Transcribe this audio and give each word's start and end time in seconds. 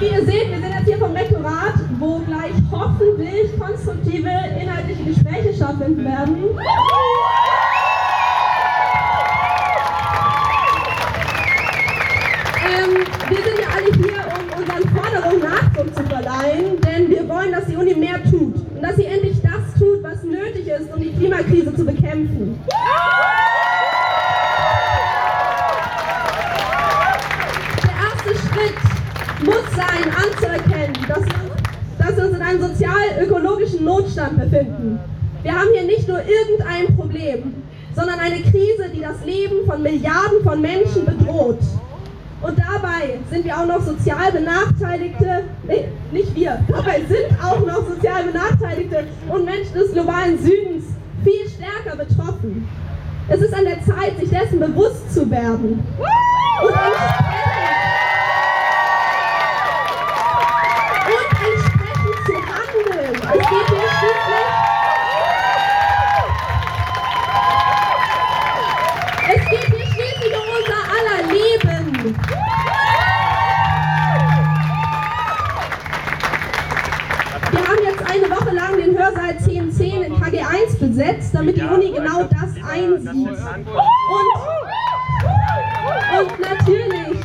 wie 0.00 0.06
ihr 0.06 0.24
seht, 0.24 0.50
wir 0.50 0.60
sind 0.60 0.72
jetzt 0.72 0.84
hier 0.86 0.98
vom 0.98 1.12
Rektorat, 1.12 1.74
wo 1.98 2.18
gleich 2.20 2.52
hoffentlich 2.70 3.58
konstruktive 3.58 4.30
inhaltliche 4.60 5.04
Gespräche 5.04 5.54
stattfinden 5.54 6.04
werden. 6.04 6.36
Ähm, 12.68 13.06
wir 13.28 13.36
sind 13.36 13.58
ja 13.58 13.68
alle 13.74 13.90
hier, 13.96 14.22
um 14.36 14.60
unseren 14.60 14.88
Forderungen 14.96 15.42
Nachdruck 15.42 15.94
zu 15.94 16.02
verleihen, 16.04 16.80
denn 16.82 17.08
wir 17.08 17.28
wollen, 17.28 17.52
dass 17.52 17.66
die 17.66 17.76
Uni 17.76 17.94
mehr 17.94 18.22
tut 18.24 18.54
und 18.74 18.82
dass 18.82 18.96
sie 18.96 19.06
endlich 19.06 19.40
das 19.42 19.78
tut, 19.78 20.02
was 20.02 20.22
nötig 20.24 20.66
ist, 20.68 20.92
um 20.92 21.00
die 21.00 21.12
Klimakrise 21.12 21.74
zu 21.74 21.84
bekämpfen. 21.84 22.58
Sein, 29.96 30.12
anzuerkennen, 30.12 30.96
dass 31.08 31.24
wir, 31.24 32.06
dass 32.06 32.16
wir 32.16 32.24
uns 32.24 32.36
in 32.36 32.42
einem 32.42 32.60
sozial-ökologischen 32.60 33.84
Notstand 33.84 34.38
befinden. 34.38 34.98
Wir 35.42 35.52
haben 35.52 35.68
hier 35.72 35.84
nicht 35.84 36.08
nur 36.08 36.18
irgendein 36.18 36.96
Problem, 36.96 37.62
sondern 37.94 38.18
eine 38.18 38.40
Krise, 38.42 38.90
die 38.94 39.00
das 39.00 39.24
Leben 39.24 39.66
von 39.66 39.82
Milliarden 39.82 40.42
von 40.42 40.60
Menschen 40.60 41.04
bedroht. 41.04 41.60
Und 42.42 42.58
dabei 42.58 43.18
sind 43.30 43.44
wir 43.44 43.56
auch 43.56 43.66
noch 43.66 43.80
sozial 43.82 44.30
Benachteiligte, 44.30 45.44
nee, 45.66 45.88
nicht 46.12 46.34
wir, 46.34 46.62
dabei 46.68 47.00
sind 47.08 47.42
auch 47.42 47.64
noch 47.64 47.88
sozial 47.88 48.24
Benachteiligte 48.24 49.04
und 49.28 49.44
Menschen 49.44 49.72
des 49.72 49.92
globalen 49.92 50.38
Südens 50.38 50.84
viel 51.24 51.48
stärker 51.48 51.96
betroffen. 51.96 52.68
Es 53.28 53.40
ist 53.40 53.54
an 53.54 53.64
der 53.64 53.82
Zeit, 53.82 54.18
sich 54.20 54.28
dessen 54.28 54.60
bewusst 54.60 55.12
zu 55.12 55.28
werden. 55.30 55.82
1010 79.38 80.02
in 80.02 80.12
KG1 80.14 80.78
besetzt, 80.78 81.34
damit 81.34 81.56
die 81.56 81.62
Uni 81.62 81.92
genau 81.92 82.24
das 82.24 82.54
einsieht. 82.68 83.14
Und, 83.14 83.36
und 86.18 86.40
natürlich. 86.40 87.16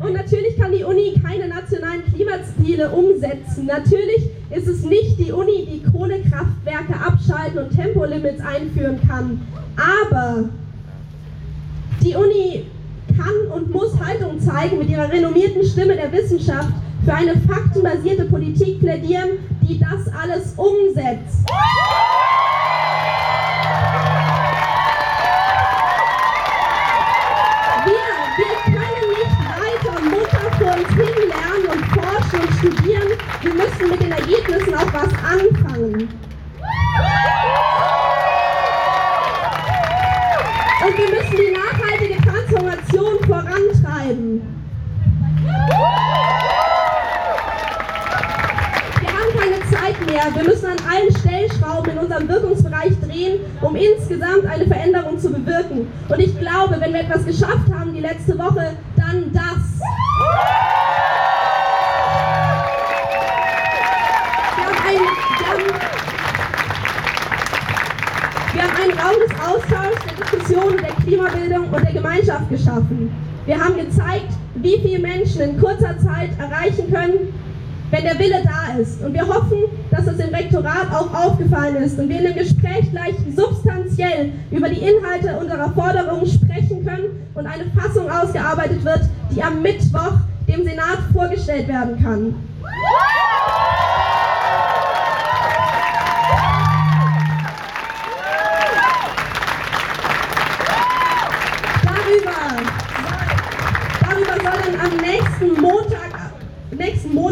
Und 0.00 0.12
natürlich 0.12 0.56
kann 0.56 0.72
die 0.72 0.84
Uni 0.84 1.14
keine 1.22 1.48
nationalen 1.48 2.04
Klimaziele 2.04 2.90
umsetzen. 2.90 3.66
Natürlich 3.66 4.28
ist 4.50 4.68
es 4.68 4.84
nicht 4.84 5.18
die 5.18 5.32
Uni, 5.32 5.66
die 5.66 5.82
Kohlekraftwerke 5.90 6.94
abschalten 6.94 7.58
und 7.58 7.70
Tempolimits 7.74 8.40
einführen 8.40 9.00
kann. 9.08 9.40
Aber 9.76 10.44
die 12.02 12.14
Uni 12.14 12.66
kann 13.16 13.52
und 13.52 13.70
muss 13.72 13.98
Haltung 13.98 14.38
zeigen 14.40 14.78
mit 14.78 14.90
ihrer 14.90 15.10
renommierten 15.10 15.64
Stimme 15.64 15.96
der 15.96 16.12
Wissenschaft 16.12 16.72
für 17.06 17.14
eine 17.14 17.36
faktenbasierte 17.42 18.24
Politik 18.24 18.80
plädieren, 18.80 19.38
die 19.62 19.78
das 19.78 20.12
alles 20.12 20.54
umsetzt. 20.56 21.46
Wir, 27.84 28.54
können 28.64 29.06
nicht 29.14 29.38
weiter 29.54 29.96
Mutter 30.02 30.44
vor 30.58 30.72
uns 30.74 30.88
hinlernen 30.88 31.66
und 31.70 31.84
forschen 31.94 32.40
und 32.40 32.52
studieren. 32.58 33.08
Wir 33.40 33.54
müssen 33.54 33.88
mit 33.88 34.02
den 34.02 34.10
Ergebnissen 34.10 34.74
auch 34.74 34.92
was 34.92 35.12
anfangen. 35.22 36.08
Und 40.82 40.98
wir 40.98 41.08
müssen 41.10 41.36
die 41.36 41.52
nachhaltige 41.54 42.20
Transformation 42.20 43.14
vorantreiben. 43.28 44.42
Mehr. 50.16 50.34
Wir 50.34 50.44
müssen 50.44 50.66
an 50.66 50.76
allen 50.90 51.14
Stellschrauben 51.18 51.92
in 51.92 51.98
unserem 51.98 52.26
Wirkungsbereich 52.28 52.92
drehen, 53.00 53.40
um 53.60 53.76
insgesamt 53.76 54.46
eine 54.46 54.66
Veränderung 54.66 55.18
zu 55.18 55.30
bewirken. 55.30 55.86
Und 56.08 56.18
ich 56.18 56.38
glaube, 56.38 56.76
wenn 56.80 56.92
wir 56.94 57.00
etwas 57.00 57.26
geschafft 57.26 57.70
haben 57.72 57.92
die 57.92 58.00
letzte 58.00 58.38
Woche, 58.38 58.72
dann 58.96 59.30
das. 59.32 59.80
Wir 64.56 64.64
haben 64.64 64.78
einen, 64.88 65.06
wir 65.38 65.46
haben, 65.48 65.64
wir 68.54 68.62
haben 68.62 68.76
einen 68.82 68.98
Raum 68.98 69.16
des 69.20 69.32
Austauschs, 69.38 70.02
der 70.06 70.24
Diskussion, 70.24 70.76
der 70.78 70.92
Klimabildung 71.04 71.68
und 71.70 71.84
der 71.84 71.92
Gemeinschaft 71.92 72.48
geschaffen. 72.48 73.10
Wir 73.44 73.62
haben 73.62 73.76
gezeigt, 73.76 74.32
wie 74.54 74.78
viele 74.80 75.00
Menschen 75.00 75.42
in 75.42 75.60
kurzer 75.60 75.94
Zeit 75.98 76.30
erreichen 76.38 76.90
können, 76.90 77.34
wenn 77.90 78.04
der 78.04 78.18
Wille 78.18 78.42
da 78.44 78.78
ist. 78.78 79.02
Und 79.02 79.14
wir 79.14 79.26
hoffen, 79.26 79.64
dass 79.90 80.06
es 80.06 80.16
dem 80.16 80.34
Rektorat 80.34 80.90
auch 80.92 81.12
aufgefallen 81.12 81.76
ist 81.76 81.98
und 81.98 82.08
wir 82.08 82.18
in 82.18 82.24
dem 82.24 82.34
Gespräch 82.34 82.90
gleich 82.90 83.14
substanziell 83.34 84.32
über 84.50 84.68
die 84.68 84.80
Inhalte 84.80 85.38
unserer 85.38 85.70
Forderungen 85.70 86.26
sprechen 86.26 86.84
können 86.84 87.26
und 87.34 87.46
eine 87.46 87.64
Fassung 87.76 88.10
ausgearbeitet 88.10 88.84
wird, 88.84 89.00
die 89.34 89.42
am 89.42 89.62
Mittwoch 89.62 90.18
dem 90.48 90.64
Senat 90.64 90.98
vorgestellt 91.12 91.68
werden 91.68 92.02
kann. 92.02 92.34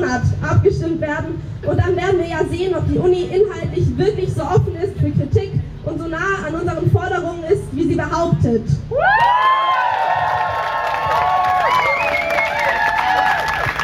Monat 0.05 0.23
abgestimmt 0.43 1.01
werden. 1.01 1.43
Und 1.67 1.79
dann 1.79 1.97
werden 1.97 2.19
wir 2.19 2.29
ja 2.29 2.45
sehen, 2.45 2.75
ob 2.75 2.87
die 2.89 2.99
Uni 2.99 3.23
inhaltlich 3.23 3.97
wirklich 3.97 4.35
so 4.35 4.43
offen 4.43 4.77
ist 4.77 4.99
für 4.99 5.11
Kritik 5.11 5.53
und 5.85 5.99
so 5.99 6.07
nah 6.07 6.47
an 6.47 6.55
unseren 6.55 6.91
Forderungen 6.91 7.45
ist, 7.45 7.63
wie 7.73 7.89
sie 7.89 7.95
behauptet. 7.95 8.63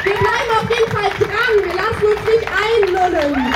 Wir 0.04 0.12
bleiben 0.12 0.50
auf 0.60 0.68
jeden 0.68 0.90
Fall 0.90 1.10
dran. 1.18 1.52
Wir 1.64 1.74
lassen 1.74 2.04
uns 2.04 2.22
nicht 2.26 2.46
einlullen. 2.48 3.54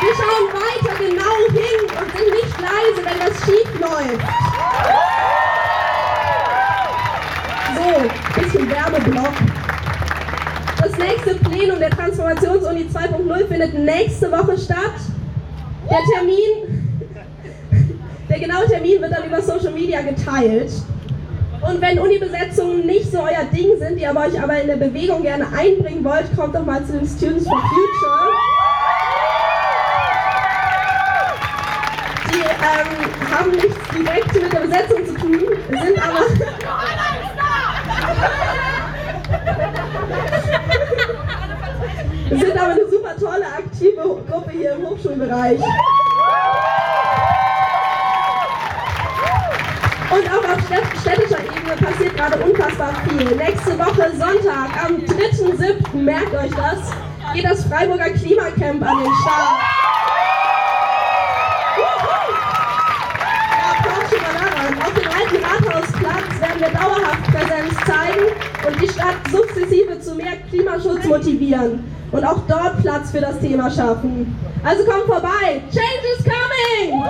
Wir 0.00 0.14
schauen 0.14 0.46
weiter 0.52 0.94
genau 0.98 1.36
hin 1.52 1.80
und 2.00 2.08
sind 2.16 2.30
nicht 2.32 2.60
leise, 2.60 3.00
wenn 3.04 3.18
das 3.18 3.34
schief 3.44 3.80
läuft. 3.80 4.45
Bisschen 8.36 8.70
Werbeblock. 8.70 9.32
Das 10.82 10.96
nächste 10.98 11.34
Plenum 11.36 11.78
der 11.78 11.90
Transformationsuni 11.90 12.86
2.0 12.92 13.48
findet 13.48 13.74
nächste 13.74 14.30
Woche 14.30 14.58
statt. 14.58 14.94
Der 15.90 15.98
Termin, 16.14 16.98
der 18.28 18.38
genaue 18.38 18.66
Termin 18.66 19.00
wird 19.00 19.12
dann 19.12 19.24
über 19.26 19.40
Social 19.40 19.72
Media 19.72 20.02
geteilt. 20.02 20.70
Und 21.62 21.80
wenn 21.80 21.98
Uni-Besetzungen 21.98 22.86
nicht 22.86 23.10
so 23.10 23.18
euer 23.20 23.44
Ding 23.52 23.78
sind, 23.78 23.98
ihr 23.98 24.14
euch 24.14 24.40
aber 24.40 24.60
in 24.60 24.68
der 24.68 24.76
Bewegung 24.76 25.22
gerne 25.22 25.46
einbringen 25.56 26.04
wollt, 26.04 26.24
kommt 26.36 26.54
doch 26.54 26.64
mal 26.64 26.84
zu 26.84 26.92
den 26.92 27.06
Students 27.06 27.48
for 27.48 27.58
Future. 27.58 28.32
Die 32.30 32.40
ähm, 32.40 33.34
haben 33.34 33.50
nichts 33.52 33.76
direkt 33.92 34.34
mit 34.34 34.52
der 34.52 34.60
Besetzung 34.60 35.06
zu 35.06 35.14
tun, 35.14 35.45
Hochschulbereich. 44.96 45.60
Und 50.10 50.30
auch 50.30 50.44
auf 50.52 50.60
städt- 50.66 51.00
städtischer 51.00 51.40
Ebene 51.40 51.76
passiert 51.76 52.16
gerade 52.16 52.38
unfassbar 52.38 52.92
viel. 53.08 53.36
Nächste 53.36 53.78
Woche 53.78 54.10
Sonntag, 54.16 54.84
am 54.84 54.96
3.7., 55.04 56.02
merkt 56.02 56.34
euch 56.34 56.50
das, 56.54 56.90
geht 57.34 57.44
das 57.44 57.64
Freiburger 57.64 58.10
Klimacamp 58.10 58.82
an 58.82 58.98
den 59.04 59.12
Start. 59.22 59.62
Auf 64.78 64.92
dem 64.94 65.08
alten 65.08 65.44
Rathausplatz 65.44 66.40
werden 66.40 66.60
wir 66.60 66.68
dauerhaft 66.70 67.24
Präsenz 67.24 67.74
zeigen 67.86 68.26
und 68.66 68.80
die 68.82 68.88
Stadt 68.88 69.16
sukzessive 69.30 70.00
zu 70.00 70.14
mehr 70.14 70.36
Klimaschutz 70.50 71.04
motivieren 71.04 71.84
und 72.12 72.24
auch 72.24 72.40
dort 72.48 72.80
Platz 72.82 73.10
für 73.10 73.20
das 73.20 73.38
Thema 73.40 73.70
schaffen. 73.70 74.36
Also 74.64 74.84
kommt 74.84 75.06
vorbei. 75.06 75.62
Change 75.70 76.06
is 76.18 76.24
coming! 76.24 77.02